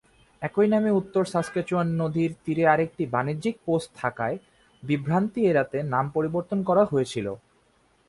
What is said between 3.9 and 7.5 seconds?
থাকায় নামের বিভ্রান্তি এড়াতে নাম পরিবর্তন করা হয়েছিল।